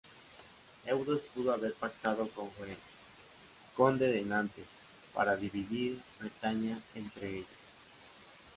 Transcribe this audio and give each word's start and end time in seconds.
Eudes 0.91 1.21
pudo 1.31 1.51
haber 1.53 1.75
pactado 1.75 2.27
con 2.29 2.45
Hoel, 2.57 2.75
Conde 3.77 4.11
de 4.11 4.23
Nantes, 4.25 4.65
para 5.13 5.37
dividir 5.37 6.01
Bretaña 6.19 6.81
entre 6.95 7.29
ellos. 7.37 7.57